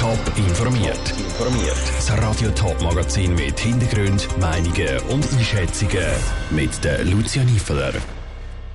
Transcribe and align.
Top 0.00 0.18
informiert. 0.34 1.10
Informiert. 1.18 1.76
Das 1.94 2.10
Radio 2.12 2.48
Top 2.52 2.80
Magazin 2.80 3.34
mit 3.34 3.60
Hintergrund, 3.60 4.26
Meinungen 4.38 4.98
und 5.10 5.30
Einschätzungen 5.30 6.06
mit 6.48 6.82
der 6.82 7.04
Lucia 7.04 7.44
Niefeler. 7.44 7.92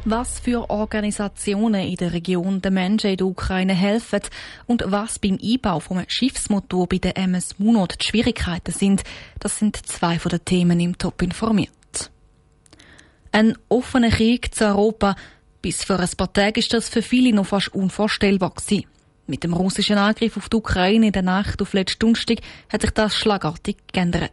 Was 0.03 0.39
für 0.39 0.69
Organisationen 0.69 1.81
in 1.81 1.95
der 1.95 2.13
Region 2.13 2.61
den 2.61 2.75
Menschen 2.75 3.09
in 3.09 3.17
der 3.17 3.25
Ukraine 3.25 3.73
helfen 3.73 4.21
und 4.67 4.83
was 4.85 5.17
beim 5.17 5.39
Einbau 5.41 5.79
vom 5.79 6.03
Schiffsmotor 6.07 6.87
bei 6.87 6.99
der 6.99 7.17
MS 7.17 7.57
Munot 7.57 7.95
die 7.99 8.05
Schwierigkeiten 8.05 8.71
sind, 8.71 9.03
das 9.39 9.57
sind 9.57 9.83
zwei 9.83 10.19
von 10.19 10.29
den 10.29 10.45
Themen 10.45 10.79
im 10.79 10.95
Top 10.95 11.23
informiert. 11.23 12.11
Ein 13.31 13.57
offener 13.67 14.11
Krieg 14.11 14.53
zu 14.53 14.65
Europa. 14.65 15.15
Bis 15.63 15.83
vor 15.83 15.99
ein 15.99 16.09
paar 16.15 16.31
Tagen 16.31 16.59
ist 16.59 16.71
das 16.71 16.87
für 16.87 17.01
viele 17.01 17.33
noch 17.33 17.47
fast 17.47 17.73
unvorstellbar 17.73 18.51
gewesen. 18.51 18.85
Mit 19.27 19.43
dem 19.43 19.53
russischen 19.53 19.97
Angriff 19.97 20.37
auf 20.37 20.49
die 20.49 20.57
Ukraine 20.57 21.07
in 21.07 21.11
der 21.11 21.23
Nacht 21.23 21.59
auf 21.59 21.73
letzten 21.73 21.99
Donnerstag 21.99 22.37
hat 22.71 22.81
sich 22.81 22.91
das 22.91 23.15
schlagartig 23.15 23.77
geändert. 23.91 24.31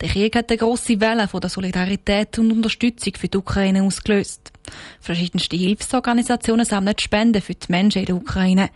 Der 0.00 0.08
Krieg 0.08 0.34
hat 0.34 0.50
eine 0.50 0.56
grosse 0.56 0.98
Welle 1.00 1.28
von 1.28 1.40
der 1.40 1.50
Solidarität 1.50 2.38
und 2.38 2.50
Unterstützung 2.50 3.12
für 3.14 3.28
die 3.28 3.36
Ukraine 3.36 3.82
ausgelöst. 3.82 4.52
Verschiedenste 5.00 5.56
Hilfsorganisationen 5.56 6.64
sammeln 6.64 6.98
Spenden 6.98 7.42
für 7.42 7.54
die 7.54 7.66
Menschen 7.68 8.00
in 8.00 8.06
der 8.06 8.16
Ukraine. 8.16 8.70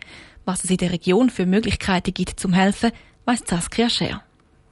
Was 0.45 0.65
es 0.65 0.71
in 0.71 0.77
der 0.77 0.93
Region 0.93 1.31
für 1.31 1.47
Möglichkeiten 1.47 2.13
gibt 2.13 2.39
zum 2.39 2.53
Helfen, 2.53 2.93
weiss 3.25 3.43
Saskia 3.47 3.89
Scher. 3.89 4.23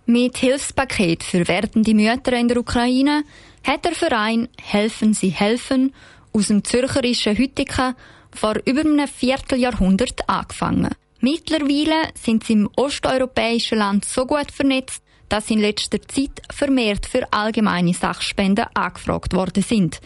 Mit 0.05 0.37
Hilfspaket 0.37 1.23
für 1.23 1.49
werdende 1.49 1.95
Mütter 1.95 2.33
in 2.35 2.49
der 2.49 2.59
Ukraine 2.59 3.25
hat 3.67 3.85
der 3.85 3.93
Verein 3.93 4.49
Helfen 4.61 5.15
Sie 5.15 5.31
helfen 5.31 5.95
aus 6.33 6.49
dem 6.49 6.65
zürcherischen 6.65 7.37
Hüttiken 7.37 7.95
vor 8.39 8.55
über 8.65 8.81
einem 8.81 9.09
Vierteljahrhundert 9.09 10.29
angefangen. 10.29 10.95
Mittlerweile 11.21 12.11
sind 12.15 12.45
sie 12.45 12.53
im 12.55 12.71
osteuropäischen 12.77 13.79
Land 13.79 14.05
so 14.05 14.25
gut 14.25 14.53
vernetzt, 14.53 15.03
dass 15.29 15.51
in 15.51 15.59
letzter 15.59 16.01
Zeit 16.03 16.41
vermehrt 16.51 17.07
für 17.07 17.27
allgemeine 17.33 17.93
Sachspenden 17.93 18.67
angefragt 18.75 19.35
worden 19.35 19.63
sind, 19.63 20.01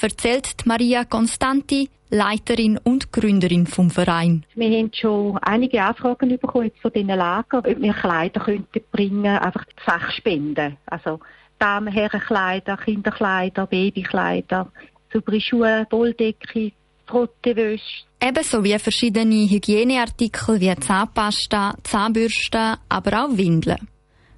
erzählt 0.00 0.66
Maria 0.66 1.04
Constanti, 1.04 1.88
Leiterin 2.10 2.78
und 2.78 3.12
Gründerin 3.12 3.66
vom 3.66 3.90
Verein. 3.90 4.44
Wir 4.54 4.78
haben 4.78 4.90
schon 4.92 5.38
einige 5.38 5.82
Anfragen 5.82 6.28
bekommen 6.38 6.70
von 6.80 6.92
diesen 6.92 7.08
Lagern, 7.08 7.64
ob 7.64 7.80
wir 7.80 7.94
Kleider 7.94 8.40
könnten 8.40 8.80
bringen, 8.92 9.38
einfach 9.38 9.64
Sachspenden. 9.84 10.76
Also 10.86 11.20
Damen, 11.58 11.92
Herrenkleider, 11.92 12.76
Kinderkleider, 12.76 13.66
Babykleider, 13.66 14.70
saubere 15.12 15.40
Schuhe, 15.40 15.86
Wolldecke, 15.90 16.72
Trottewäsche. 17.06 18.04
Ebenso 18.20 18.64
wie 18.64 18.78
verschiedene 18.78 19.48
Hygieneartikel 19.48 20.60
wie 20.60 20.74
Zahnpasta, 20.74 21.74
Zahnbürsten, 21.82 22.76
aber 22.88 23.24
auch 23.24 23.36
Windeln. 23.36 23.88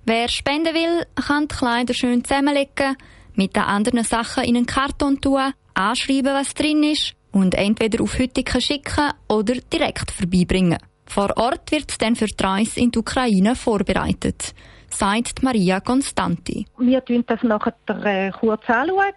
Wer 0.05 0.29
spenden 0.29 0.75
will, 0.75 1.07
kann 1.15 1.49
die 1.49 1.55
Kleider 1.55 1.95
schön 1.95 2.25
zusammenlegen, 2.25 2.97
mit 3.35 3.55
den 3.55 3.63
anderen 3.63 4.05
Sachen 4.05 4.45
in 4.45 4.57
einen 4.57 4.67
Karton 4.67 5.21
tun, 5.21 5.53
anschreiben, 5.75 6.35
was 6.35 6.55
drin 6.55 6.83
ist 6.83 7.15
und 7.31 7.55
entweder 7.55 8.03
auf 8.03 8.19
Hüttiken 8.19 8.61
schicken 8.61 9.13
oder 9.29 9.55
direkt 9.73 10.11
vorbeibringen. 10.11 10.79
Vor 11.07 11.37
Ort 11.37 11.71
wird 11.71 11.91
es 11.91 11.99
dann 11.99 12.17
für 12.17 12.27
die 12.27 12.43
Reise 12.43 12.81
in 12.81 12.91
die 12.91 12.99
Ukraine 12.99 13.55
vorbereitet, 13.55 14.55
sagt 14.91 15.43
Maria 15.43 15.81
Constanti. 15.81 16.67
Wir 16.79 17.03
schauen 17.07 17.25
das 17.27 17.43
nachher 17.43 17.75
äh, 18.05 18.31
kurz 18.31 18.69
anschauen, 18.69 19.13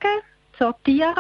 sortieren 0.58 1.16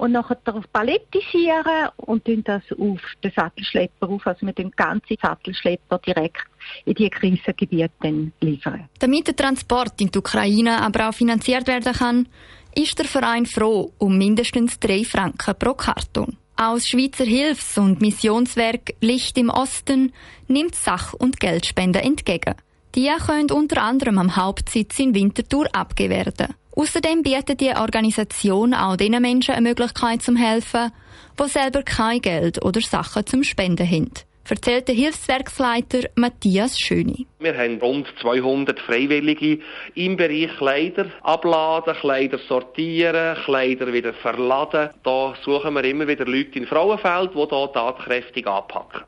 und 0.00 0.12
nachher 0.12 0.38
palettisieren 0.72 1.90
und 1.96 2.24
tun 2.24 2.42
das 2.44 2.62
auf 2.72 3.00
den 3.22 3.32
Sattelschlepper 3.36 4.08
auf. 4.08 4.26
Also 4.26 4.46
mit 4.46 4.56
dem 4.56 4.70
ganzen 4.70 5.16
Sattelschlepper 5.20 5.98
direkt 5.98 6.42
in 6.86 6.94
die 6.94 7.10
Krisengebiete 7.10 8.32
liefern. 8.40 8.88
Damit 8.98 9.26
der 9.26 9.36
Transport 9.36 10.00
in 10.00 10.10
die 10.10 10.18
Ukraine 10.18 10.80
aber 10.80 11.10
auch 11.10 11.14
finanziert 11.14 11.66
werden 11.66 11.92
kann, 11.92 12.28
ist 12.74 12.98
der 12.98 13.06
Verein 13.06 13.44
froh 13.44 13.92
um 13.98 14.16
mindestens 14.16 14.78
drei 14.78 15.04
Franken 15.04 15.54
pro 15.58 15.74
Karton. 15.74 16.36
Aus 16.56 16.88
Schweizer 16.88 17.24
Hilfs- 17.24 17.76
und 17.76 18.00
Missionswerk 18.00 18.94
Licht 19.00 19.36
im 19.36 19.50
Osten 19.50 20.12
nimmt 20.48 20.74
Sach- 20.74 21.12
und 21.14 21.40
Geldspenden 21.40 22.02
entgegen. 22.02 22.54
Die 22.94 23.10
können 23.26 23.50
unter 23.50 23.82
anderem 23.82 24.18
am 24.18 24.36
Hauptsitz 24.36 24.98
in 24.98 25.14
Winterthur 25.14 25.68
abgegeben 25.72 26.26
werden. 26.26 26.54
Außerdem 26.74 27.22
bietet 27.22 27.60
die 27.60 27.70
Organisation 27.70 28.74
auch 28.74 28.96
den 28.96 29.20
Menschen 29.20 29.54
eine 29.54 29.68
Möglichkeit 29.68 30.22
zum 30.22 30.36
Helfen, 30.36 30.92
die 31.38 31.48
selber 31.48 31.82
kein 31.82 32.20
Geld 32.20 32.64
oder 32.64 32.80
Sachen 32.80 33.26
zum 33.26 33.44
Spenden 33.44 33.86
haben. 33.86 34.10
Erzählt 34.48 34.88
der 34.88 34.96
Hilfswerksleiter 34.96 36.08
Matthias 36.16 36.76
Schöni. 36.76 37.26
Wir 37.38 37.56
haben 37.56 37.78
rund 37.78 38.08
200 38.20 38.80
Freiwillige 38.80 39.60
im 39.94 40.16
Bereich 40.16 40.50
Kleider 40.56 41.06
abladen, 41.22 41.94
Kleider 41.94 42.38
sortieren, 42.48 43.36
Kleider 43.44 43.92
wieder 43.92 44.12
verladen. 44.12 44.90
Da 45.04 45.34
suchen 45.44 45.74
wir 45.74 45.84
immer 45.84 46.08
wieder 46.08 46.24
Leute 46.24 46.58
in 46.58 46.66
Frauenfeld, 46.66 47.30
die 47.32 47.38
hier 47.38 47.72
tatkräftig 47.72 48.48
anpacken. 48.48 49.02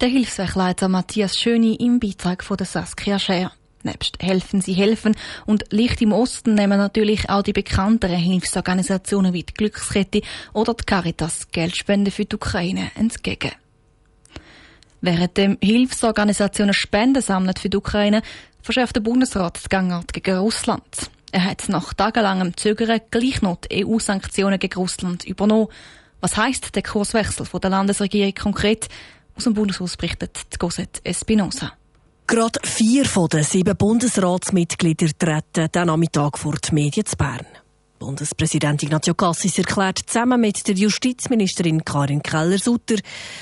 Der 0.00 0.08
Hilfswerkleiter 0.08 0.88
Matthias 0.88 1.38
Schöni 1.38 1.74
im 1.74 2.00
Beitrag 2.00 2.42
von 2.42 2.56
der 2.56 2.66
Saskia 2.66 3.18
Scher. 3.18 3.52
Nebst 3.82 4.16
Helfen 4.22 4.62
Sie 4.62 4.72
helfen 4.72 5.14
und 5.44 5.70
Licht 5.72 6.00
im 6.00 6.12
Osten 6.12 6.54
nehmen 6.54 6.78
natürlich 6.78 7.28
auch 7.28 7.42
die 7.42 7.52
bekannteren 7.52 8.16
Hilfsorganisationen 8.16 9.34
wie 9.34 9.42
die 9.42 9.52
Glückskette 9.52 10.22
oder 10.54 10.72
die 10.72 10.84
Caritas 10.84 11.48
Geldspenden 11.52 12.10
für 12.10 12.24
die 12.24 12.34
Ukraine 12.34 12.90
entgegen. 12.94 13.52
Während 15.02 15.36
dem 15.36 15.58
Hilfsorganisationen 15.62 16.72
Spenden 16.72 17.20
sammeln 17.20 17.56
für 17.60 17.68
die 17.68 17.76
Ukraine, 17.76 18.22
verschärft 18.62 18.96
der 18.96 19.02
Bundesrat 19.02 19.62
die 19.62 19.68
Gangart 19.68 20.14
gegen 20.14 20.38
Russland. 20.38 21.10
Er 21.30 21.44
hat 21.44 21.68
nach 21.68 21.92
tagelangem 21.92 22.56
Zögern 22.56 23.02
gleich 23.10 23.42
noch 23.42 23.56
die 23.56 23.84
EU-Sanktionen 23.84 24.58
gegen 24.58 24.80
Russland 24.80 25.24
übernommen. 25.24 25.68
Was 26.22 26.38
heißt 26.38 26.74
der 26.74 26.82
Kurswechsel 26.82 27.44
von 27.44 27.60
der 27.60 27.68
Landesregierung 27.68 28.34
konkret? 28.34 28.88
Aus 29.40 29.44
dem 29.44 29.54
Bundeshaus 29.54 29.96
berichtet 29.96 30.58
Cosette 30.58 31.00
Espinosa. 31.02 31.72
Gerade 32.26 32.60
vier 32.62 33.06
von 33.06 33.26
den 33.26 33.42
sieben 33.42 33.74
Bundesratsmitgliedern 33.74 35.12
treten 35.18 35.72
den 35.74 35.86
Nachmittag 35.86 36.36
vor 36.36 36.56
die 36.56 36.74
Medien 36.74 37.06
zu 37.06 37.16
Bern. 37.16 37.46
Bundespräsident 37.98 38.82
Ignazio 38.82 39.14
Cassis 39.14 39.56
erklärt 39.56 40.00
zusammen 40.04 40.42
mit 40.42 40.68
der 40.68 40.74
Justizministerin 40.74 41.82
Karin 41.82 42.22
Keller-Sutter, 42.22 42.96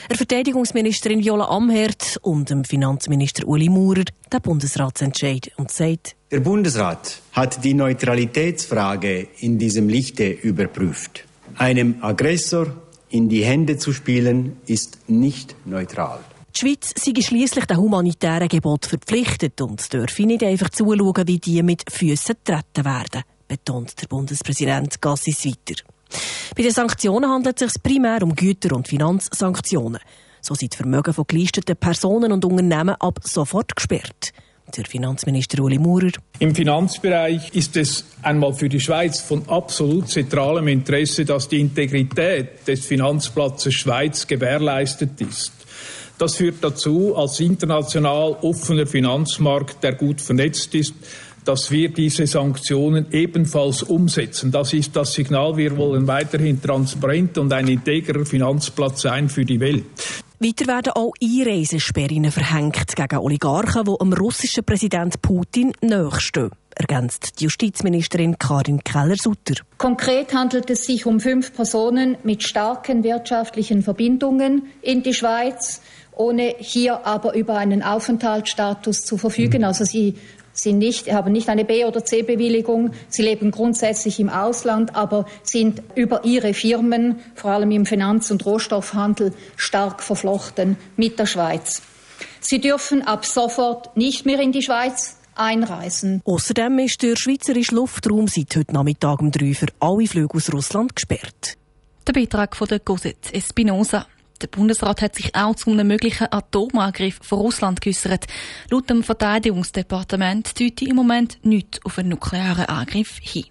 der 0.08 0.16
Verteidigungsministerin 0.16 1.24
Viola 1.24 1.48
Amherd 1.48 2.16
und 2.22 2.48
dem 2.48 2.62
Finanzminister 2.62 3.48
Uli 3.48 3.68
Maurer 3.68 4.04
den 4.32 4.40
Bundesratsentscheid 4.40 5.50
und 5.56 5.72
sagt, 5.72 6.14
Der 6.30 6.38
Bundesrat 6.38 7.22
hat 7.32 7.64
die 7.64 7.74
Neutralitätsfrage 7.74 9.26
in 9.40 9.58
diesem 9.58 9.88
Lichte 9.88 10.30
überprüft. 10.30 11.24
Einem 11.56 11.96
Aggressor 12.02 12.68
in 13.10 13.28
die 13.28 13.44
Hände 13.44 13.78
zu 13.78 13.92
spielen, 13.92 14.56
ist 14.66 14.98
nicht 15.08 15.54
neutral. 15.64 16.20
Die 16.54 16.60
Schweiz 16.60 16.92
sei 16.96 17.20
schliesslich 17.20 17.66
den 17.66 17.76
humanitären 17.76 18.48
Gebot 18.48 18.86
verpflichtet 18.86 19.60
und 19.60 19.92
dürfe 19.92 20.24
nicht 20.24 20.42
einfach 20.42 20.70
zuschauen, 20.70 21.26
wie 21.26 21.38
die 21.38 21.62
mit 21.62 21.84
Füßen 21.90 22.36
getreten 22.42 22.84
werden, 22.84 23.22
betont 23.46 24.00
der 24.00 24.08
Bundespräsident 24.08 25.00
Gassis 25.00 25.44
weiter. 25.44 25.82
Bei 26.56 26.62
den 26.62 26.72
Sanktionen 26.72 27.30
handelt 27.30 27.60
es 27.62 27.74
sich 27.74 27.82
primär 27.82 28.22
um 28.22 28.34
Güter- 28.34 28.74
und 28.74 28.88
Finanzsanktionen. 28.88 30.00
So 30.40 30.54
sind 30.54 30.74
Vermögen 30.74 31.12
von 31.12 31.26
gelisteten 31.26 31.76
Personen 31.76 32.32
und 32.32 32.44
Unternehmen 32.44 32.96
ab 32.98 33.20
sofort 33.22 33.76
gesperrt. 33.76 34.32
Der 34.76 34.84
Finanzminister 34.84 35.62
Uli 35.62 35.78
Maurer. 35.78 36.12
Im 36.38 36.54
Finanzbereich 36.54 37.54
ist 37.54 37.76
es 37.76 38.04
einmal 38.22 38.52
für 38.52 38.68
die 38.68 38.80
Schweiz 38.80 39.20
von 39.20 39.48
absolut 39.48 40.08
zentralem 40.08 40.68
Interesse, 40.68 41.24
dass 41.24 41.48
die 41.48 41.60
Integrität 41.60 42.66
des 42.66 42.84
Finanzplatzes 42.84 43.74
Schweiz 43.74 44.26
gewährleistet 44.26 45.20
ist. 45.20 45.52
Das 46.18 46.36
führt 46.36 46.56
dazu, 46.62 47.16
als 47.16 47.40
international 47.40 48.36
offener 48.42 48.86
Finanzmarkt, 48.86 49.82
der 49.82 49.94
gut 49.94 50.20
vernetzt 50.20 50.74
ist, 50.74 50.94
dass 51.44 51.70
wir 51.70 51.88
diese 51.88 52.26
Sanktionen 52.26 53.06
ebenfalls 53.10 53.82
umsetzen. 53.82 54.50
Das 54.50 54.74
ist 54.74 54.94
das 54.94 55.14
Signal, 55.14 55.56
wir 55.56 55.76
wollen 55.78 56.06
weiterhin 56.06 56.60
transparent 56.60 57.38
und 57.38 57.52
ein 57.52 57.68
integrer 57.68 58.26
Finanzplatz 58.26 59.02
sein 59.02 59.30
für 59.30 59.46
die 59.46 59.58
Welt. 59.58 59.84
Weiter 60.40 60.68
werden 60.68 60.92
auch 60.92 61.12
Einreisesperren 61.20 62.30
verhängt 62.30 62.94
gegen 62.94 63.18
Oligarchen, 63.18 63.84
die 63.84 63.98
dem 63.98 64.12
russischen 64.12 64.64
Präsident 64.64 65.20
Putin 65.20 65.72
nachstehen 65.80 66.50
ergänzt 66.78 67.40
die 67.40 67.44
Justizministerin 67.44 68.38
Karin 68.38 68.82
Keller-Sutter. 68.82 69.54
Konkret 69.78 70.32
handelt 70.32 70.70
es 70.70 70.84
sich 70.84 71.06
um 71.06 71.18
fünf 71.18 71.52
Personen 71.52 72.16
mit 72.22 72.44
starken 72.44 73.02
wirtschaftlichen 73.02 73.82
Verbindungen 73.82 74.68
in 74.80 75.02
die 75.02 75.14
Schweiz, 75.14 75.80
ohne 76.14 76.54
hier 76.58 77.06
aber 77.06 77.34
über 77.34 77.56
einen 77.56 77.82
Aufenthaltsstatus 77.82 79.04
zu 79.04 79.18
verfügen. 79.18 79.64
Also 79.64 79.84
sie 79.84 80.14
sind 80.58 80.78
nicht, 80.78 81.10
haben 81.12 81.32
nicht 81.32 81.48
eine 81.48 81.64
B- 81.64 81.84
oder 81.84 82.04
C-Bewilligung. 82.04 82.92
Sie 83.08 83.22
leben 83.22 83.50
grundsätzlich 83.50 84.20
im 84.20 84.28
Ausland, 84.28 84.94
aber 84.94 85.26
sind 85.42 85.82
über 85.94 86.24
ihre 86.24 86.54
Firmen, 86.54 87.20
vor 87.34 87.52
allem 87.52 87.70
im 87.70 87.86
Finanz- 87.86 88.30
und 88.30 88.44
Rohstoffhandel, 88.44 89.32
stark 89.56 90.02
verflochten 90.02 90.76
mit 90.96 91.18
der 91.18 91.26
Schweiz. 91.26 91.82
Sie 92.40 92.60
dürfen 92.60 93.02
ab 93.02 93.24
sofort 93.24 93.96
nicht 93.96 94.26
mehr 94.26 94.40
in 94.40 94.52
die 94.52 94.62
Schweiz 94.62 95.16
einreisen. 95.34 96.20
Außerdem 96.24 96.78
ist 96.80 97.02
der 97.02 97.16
schweizerische 97.16 97.74
Luftraum 97.74 98.26
seit 98.26 98.56
heute 98.56 98.74
Nachmittag 98.74 99.20
um 99.20 99.30
drei 99.30 99.54
für 99.54 99.68
alle 99.80 100.06
Flüge 100.06 100.34
aus 100.34 100.52
Russland 100.52 100.96
gesperrt. 100.96 101.56
Der 102.06 102.12
Beitrag 102.12 102.56
von 102.56 102.66
der 102.66 102.80
Cosette 102.80 103.34
Espinosa. 103.34 104.06
Der 104.40 104.46
Bundesrat 104.46 105.02
hat 105.02 105.16
sich 105.16 105.34
auch 105.34 105.56
zu 105.56 105.70
einem 105.70 105.88
möglichen 105.88 106.28
Atomangriff 106.30 107.18
von 107.22 107.40
Russland 107.40 107.80
geäußert. 107.80 108.26
Laut 108.70 108.88
dem 108.88 109.02
Verteidigungsdepartement 109.02 110.60
deutet 110.60 110.82
im 110.82 110.96
Moment 110.96 111.38
nichts 111.42 111.84
auf 111.84 111.98
einen 111.98 112.10
nuklearen 112.10 112.66
Angriff 112.66 113.18
hin. 113.20 113.46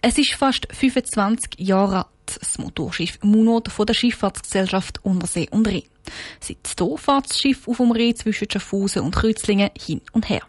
Es 0.00 0.18
ist 0.18 0.32
fast 0.32 0.66
25 0.72 1.60
Jahre 1.60 1.98
alt, 1.98 2.06
das 2.26 2.58
Motorschiff 2.58 3.18
Munot 3.22 3.68
von 3.68 3.86
der 3.86 3.94
Schifffahrtsgesellschaft 3.94 5.04
Untersee 5.04 5.48
und 5.50 5.68
Rhein. 5.68 5.84
Seitdem 6.40 6.96
fährt 6.96 7.30
das 7.30 7.38
Schiff 7.38 7.68
auf 7.68 7.76
dem 7.76 7.92
Rhein 7.92 8.16
zwischen 8.16 8.50
Schaffhausen 8.50 9.02
und 9.02 9.14
Kreuzlingen 9.14 9.70
hin 9.78 10.00
und 10.12 10.28
her. 10.28 10.42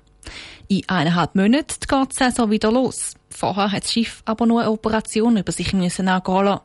In 0.68 0.88
eineinhalb 0.88 1.36
Monaten 1.36 1.80
geht 1.80 2.12
die 2.12 2.16
Saison 2.16 2.50
wieder 2.50 2.72
los. 2.72 3.14
Vorher 3.30 3.72
hat 3.72 3.84
das 3.84 3.92
Schiff 3.92 4.22
aber 4.26 4.46
nur 4.46 4.62
eine 4.62 4.72
Operation 4.72 5.38
über 5.38 5.52
sich 5.52 5.74
müssen 5.74 6.06
lassen. 6.06 6.60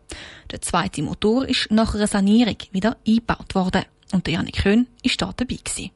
Der 0.50 0.60
zweite 0.60 1.02
Motor 1.02 1.48
ist 1.48 1.70
nach 1.70 1.94
einer 1.94 2.06
Sanierung 2.06 2.56
wieder 2.70 2.96
eingebaut 3.06 3.54
worden. 3.54 3.84
Und 4.12 4.26
der 4.26 4.34
Janik 4.34 4.62
Köhn 4.62 4.86
war 5.02 5.12
da 5.18 5.32
dabei. 5.36 5.56
Gewesen. 5.56 5.90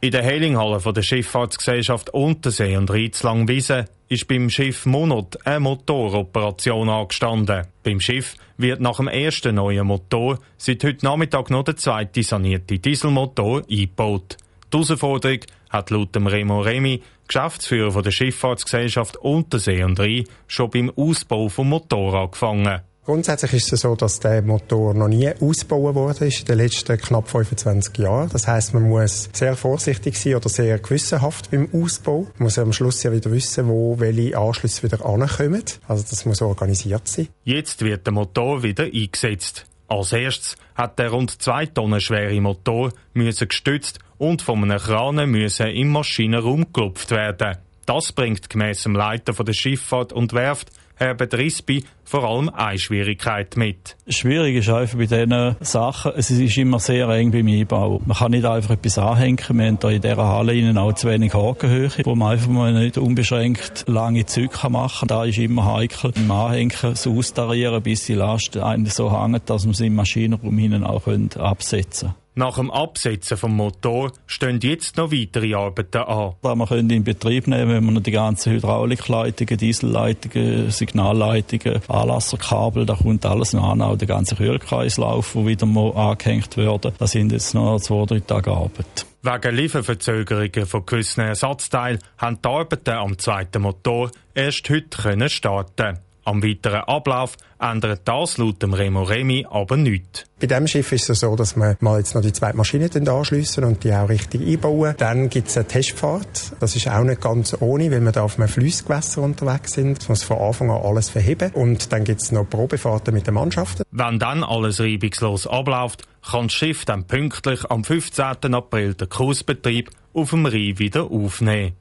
In 0.00 0.12
der 0.12 0.24
Heilinghalle 0.24 0.80
der 0.92 1.02
Schifffahrtsgesellschaft 1.02 2.10
Untersee 2.10 2.76
und 2.76 2.88
Riedzlangwiese 2.88 3.86
ist 4.08 4.28
beim 4.28 4.48
Schiff 4.48 4.86
Monot 4.86 5.44
eine 5.44 5.58
Motoroperation 5.58 6.88
angestanden. 6.88 7.66
Beim 7.82 8.00
Schiff 8.00 8.36
wird 8.56 8.80
nach 8.80 8.98
dem 8.98 9.08
ersten 9.08 9.56
neuen 9.56 9.88
Motor 9.88 10.38
seit 10.56 10.84
heute 10.84 11.04
Nachmittag 11.04 11.50
noch 11.50 11.64
der 11.64 11.76
zweite 11.76 12.22
sanierte 12.22 12.78
Dieselmotor 12.78 13.62
eingebaut. 13.68 14.36
Die 14.72 14.76
Herausforderung 14.76 15.40
hat 15.70 15.90
laut 15.90 16.14
dem 16.14 16.26
Remo 16.26 16.60
Remi, 16.60 17.02
Geschäftsführer 17.28 18.02
der 18.02 18.10
Schifffahrtsgesellschaft 18.10 19.16
Untersee 19.18 19.84
und 19.84 20.00
Rhein, 20.00 20.24
schon 20.46 20.70
beim 20.70 20.90
Ausbau 20.96 21.48
vom 21.48 21.68
Motor 21.68 22.14
angefangen. 22.14 22.80
Grundsätzlich 23.08 23.54
ist 23.54 23.72
es 23.72 23.80
so, 23.80 23.96
dass 23.96 24.20
der 24.20 24.42
Motor 24.42 24.92
noch 24.92 25.08
nie 25.08 25.30
ausgebaut 25.40 25.94
worden 25.94 26.28
ist 26.28 26.40
in 26.40 26.44
den 26.44 26.58
letzten 26.58 26.98
knapp 26.98 27.26
25 27.30 27.96
Jahren. 27.96 28.28
Das 28.28 28.46
heißt, 28.46 28.74
man 28.74 28.82
muss 28.82 29.30
sehr 29.32 29.56
vorsichtig 29.56 30.18
sein 30.18 30.34
oder 30.34 30.50
sehr 30.50 30.78
gewissenhaft 30.78 31.50
beim 31.50 31.70
Ausbau. 31.72 32.26
Man 32.36 32.44
muss 32.44 32.58
am 32.58 32.74
Schluss 32.74 33.02
ja 33.04 33.10
wieder 33.10 33.30
wissen, 33.30 33.66
wo 33.66 33.98
welche 33.98 34.36
Anschlüsse 34.36 34.82
wieder 34.82 35.06
ankommen. 35.06 35.62
Also 35.86 36.04
das 36.10 36.26
muss 36.26 36.42
organisiert 36.42 37.08
sein. 37.08 37.28
Jetzt 37.44 37.82
wird 37.82 38.04
der 38.04 38.12
Motor 38.12 38.62
wieder 38.62 38.84
eingesetzt. 38.84 39.64
Als 39.86 40.12
erstes 40.12 40.56
hat 40.74 40.98
der 40.98 41.08
rund 41.08 41.40
zwei 41.40 41.64
Tonnen 41.64 42.02
schwere 42.02 42.38
Motor 42.42 42.92
müssen 43.14 43.48
gestützt 43.48 44.00
und 44.18 44.42
von 44.42 44.62
einem 44.62 44.78
Kran 44.78 45.30
müssen 45.30 45.68
im 45.68 45.88
Maschinenraum 45.88 46.64
geklopft 46.64 47.10
werden. 47.10 47.58
Das 47.86 48.12
bringt 48.12 48.50
gemäss 48.50 48.82
dem 48.82 48.94
Leiter 48.94 49.32
der 49.32 49.52
Schifffahrt 49.54 50.12
und 50.12 50.34
Werft 50.34 50.70
Herbert 50.98 51.34
Rispi 51.34 51.84
vor 52.02 52.24
allem 52.24 52.48
eine 52.48 52.76
Schwierigkeit 52.76 53.56
mit. 53.56 53.96
Schwierig 54.08 54.56
ist 54.56 54.68
einfach 54.68 54.98
bei 54.98 55.06
diesen 55.06 55.54
Sachen, 55.60 56.12
es 56.16 56.30
ist 56.30 56.56
immer 56.56 56.80
sehr 56.80 57.08
eng 57.10 57.30
beim 57.30 57.46
Einbau. 57.46 58.00
Man 58.04 58.16
kann 58.16 58.32
nicht 58.32 58.44
einfach 58.44 58.70
etwas 58.70 58.98
anhängen. 58.98 59.38
Wir 59.38 59.66
haben 59.66 59.78
hier 59.80 59.90
in 59.90 60.00
dieser 60.02 60.16
Halle 60.16 60.80
auch 60.80 60.92
zu 60.94 61.08
wenig 61.08 61.34
Hakenhöhe, 61.34 61.90
wo 62.02 62.16
man 62.16 62.32
einfach 62.32 62.48
mal 62.48 62.72
nicht 62.72 62.98
unbeschränkt 62.98 63.84
lange 63.86 64.26
Züge 64.26 64.68
machen 64.70 65.06
kann. 65.06 65.08
Da 65.08 65.24
ist 65.24 65.38
immer 65.38 65.76
heikel, 65.76 66.12
im 66.16 66.30
Anhängen 66.32 66.94
so 66.94 67.16
austarieren, 67.16 67.80
bis 67.80 68.06
die 68.06 68.14
Last 68.14 68.56
einen 68.56 68.86
so 68.86 69.12
hängt, 69.12 69.48
dass 69.48 69.66
man 69.66 69.74
sie 69.74 69.86
im 69.86 69.94
Maschinenraum 69.94 70.84
auch 70.84 71.06
absetzen 71.38 72.08
kann. 72.08 72.27
Nach 72.38 72.54
dem 72.54 72.70
Absetzen 72.70 73.36
vom 73.36 73.56
Motor 73.56 74.12
stehen 74.28 74.60
jetzt 74.62 74.96
noch 74.96 75.10
weitere 75.10 75.54
Arbeiten 75.54 75.98
an. 75.98 76.34
Man 76.40 76.68
könnte 76.68 76.94
in 76.94 77.02
Betrieb 77.02 77.48
nehmen, 77.48 77.68
wenn 77.68 77.84
man 77.84 77.94
noch 77.94 78.00
die 78.00 78.12
ganzen 78.12 78.52
Hydraulikleitungen, 78.52 79.58
Dieselleitungen, 79.58 80.70
Signalleitungen, 80.70 81.80
Anlasserkabel, 81.88 82.86
da 82.86 82.94
kommt 82.94 83.26
alles 83.26 83.54
noch 83.54 83.68
an, 83.68 83.82
auch 83.82 83.98
der 83.98 84.06
ganze 84.06 84.36
Kühlkreislauf, 84.36 85.32
der 85.32 85.46
wieder 85.46 85.66
mal 85.66 85.90
angehängt 85.96 86.56
wird. 86.56 86.92
Das 86.96 87.10
sind 87.10 87.32
jetzt 87.32 87.54
noch 87.54 87.80
zwei, 87.80 88.06
drei 88.06 88.20
Tage 88.20 88.52
Arbeit. 88.52 89.04
Wegen 89.22 89.56
Lieferverzögerungen 89.56 90.66
von 90.66 90.86
gewissen 90.86 91.22
Ersatzteilen 91.22 91.98
haben 92.18 92.38
die 92.40 92.48
Arbeiten 92.48 92.90
am 92.90 93.18
zweiten 93.18 93.62
Motor 93.62 94.12
erst 94.32 94.70
heute 94.70 95.28
starten 95.28 95.98
am 96.28 96.42
weiteren 96.42 96.82
Ablauf 96.82 97.36
ändert 97.58 98.02
das 98.04 98.36
laut 98.36 98.62
dem 98.62 98.74
Remo 98.74 99.02
Remi 99.02 99.46
aber 99.48 99.78
nichts. 99.78 100.24
Bei 100.38 100.46
diesem 100.46 100.68
Schiff 100.68 100.92
ist 100.92 101.08
es 101.08 101.20
so, 101.20 101.34
dass 101.34 101.56
wir 101.56 101.76
mal 101.80 101.98
jetzt 101.98 102.14
noch 102.14 102.20
die 102.20 102.32
zweite 102.32 102.56
Maschine 102.56 102.90
anschliessen 103.08 103.64
und 103.64 103.82
die 103.82 103.92
auch 103.92 104.08
richtig 104.08 104.46
einbauen. 104.46 104.94
Dann 104.98 105.30
gibt 105.30 105.48
es 105.48 105.56
eine 105.56 105.66
Testfahrt. 105.66 106.52
Das 106.60 106.76
ist 106.76 106.86
auch 106.86 107.02
nicht 107.02 107.22
ganz 107.22 107.56
ohne, 107.60 107.90
weil 107.90 108.02
wir 108.02 108.12
da 108.12 108.22
auf 108.22 108.38
einem 108.38 108.48
Flussgewässer 108.48 109.22
unterwegs 109.22 109.72
sind. 109.72 109.98
Das 109.98 110.08
muss 110.08 110.22
von 110.22 110.38
Anfang 110.38 110.70
an 110.70 110.82
alles 110.82 111.08
verheben. 111.08 111.50
Und 111.54 111.92
dann 111.92 112.04
gibt 112.04 112.20
es 112.20 112.30
noch 112.30 112.44
Probefahrten 112.44 113.14
mit 113.14 113.26
den 113.26 113.34
Mannschaften. 113.34 113.82
Wenn 113.90 114.18
dann 114.18 114.44
alles 114.44 114.80
reibungslos 114.80 115.46
abläuft, 115.46 116.06
kann 116.30 116.44
das 116.44 116.52
Schiff 116.52 116.84
dann 116.84 117.04
pünktlich 117.04 117.68
am 117.70 117.84
15. 117.84 118.54
April 118.54 118.94
den 118.94 119.08
Kursbetrieb 119.08 119.90
auf 120.12 120.30
dem 120.30 120.44
Rhein 120.44 120.78
wieder 120.78 121.10
aufnehmen. 121.10 121.72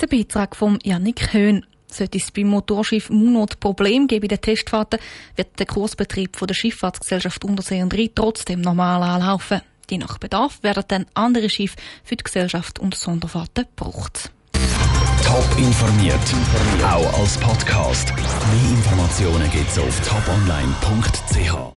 Der 0.00 0.06
Beitrag 0.06 0.54
von 0.54 0.78
Janik 0.84 1.32
Höhn. 1.32 1.66
Sollte 1.90 2.18
es 2.18 2.30
beim 2.30 2.48
Motorschiff 2.48 3.10
Munot 3.10 3.60
Problem 3.60 4.06
geben 4.06 4.24
in 4.24 4.28
den 4.28 4.40
Testfahrten, 4.40 5.00
wird 5.36 5.58
der 5.58 5.66
Kursbetrieb 5.66 6.36
von 6.36 6.46
der 6.46 6.54
Schifffahrtsgesellschaft 6.54 7.44
Untersee 7.44 7.82
und 7.82 7.94
Rhein 7.94 8.10
trotzdem 8.14 8.60
normal 8.60 9.02
anlaufen. 9.02 9.60
Je 9.90 9.98
nach 9.98 10.18
Bedarf 10.18 10.62
werden 10.62 10.84
dann 10.88 11.06
andere 11.14 11.48
Schiffe 11.48 11.76
für 12.04 12.16
die 12.16 12.24
Gesellschaft 12.24 12.78
und 12.78 12.94
Sonderfahrten 12.94 13.64
gebraucht. 13.64 14.30
Top 15.24 15.58
informiert, 15.58 16.14
auch 16.82 17.20
als 17.20 17.36
Podcast. 17.38 18.12
Mehr 18.14 18.70
Informationen 18.70 19.50
gibt's 19.50 19.78
auf 19.78 20.00
toponline.ch. 20.08 21.74